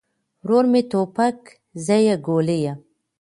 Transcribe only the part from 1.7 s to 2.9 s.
زه يې ګولۍ يم